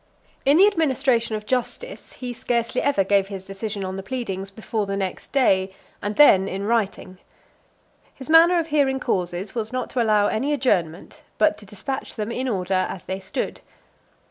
[0.00, 0.40] XV.
[0.46, 4.86] In the administration of justice, he scarcely ever gave his decision on the pleadings before
[4.86, 7.18] the next day, and then in writing.
[8.14, 12.32] His manner of hearing causes was not to allow any adjournment, but to dispatch them
[12.32, 13.60] in order as they stood.